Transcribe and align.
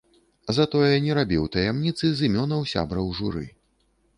Затое 0.57 0.87
не 1.03 1.17
рабіў 1.17 1.45
таямніцы 1.57 2.05
з 2.11 2.19
імёнаў 2.31 2.61
сябраў 2.73 3.13
журы. 3.19 3.45